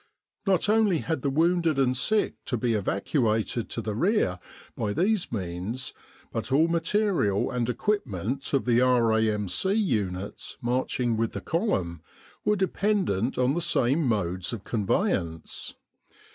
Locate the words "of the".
8.51-8.81